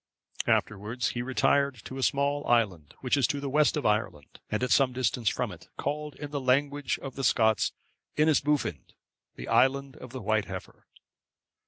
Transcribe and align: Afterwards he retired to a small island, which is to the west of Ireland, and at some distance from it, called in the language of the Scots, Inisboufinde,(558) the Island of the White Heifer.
Afterwards 0.47 1.09
he 1.09 1.21
retired 1.21 1.75
to 1.85 1.99
a 1.99 2.01
small 2.01 2.43
island, 2.47 2.95
which 3.01 3.15
is 3.15 3.27
to 3.27 3.39
the 3.39 3.51
west 3.51 3.77
of 3.77 3.85
Ireland, 3.85 4.39
and 4.49 4.63
at 4.63 4.71
some 4.71 4.93
distance 4.93 5.29
from 5.29 5.51
it, 5.51 5.69
called 5.77 6.15
in 6.15 6.31
the 6.31 6.41
language 6.41 6.97
of 7.03 7.13
the 7.13 7.23
Scots, 7.23 7.71
Inisboufinde,(558) 8.17 8.95
the 9.35 9.47
Island 9.47 9.97
of 9.97 10.09
the 10.11 10.21
White 10.23 10.45
Heifer. 10.45 10.87